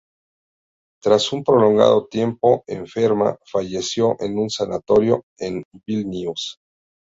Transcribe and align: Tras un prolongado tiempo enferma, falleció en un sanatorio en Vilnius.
Tras 1.03 1.31
un 1.31 1.43
prolongado 1.43 2.07
tiempo 2.07 2.63
enferma, 2.65 3.37
falleció 3.45 4.15
en 4.19 4.39
un 4.39 4.49
sanatorio 4.49 5.25
en 5.37 5.63
Vilnius. 5.85 6.57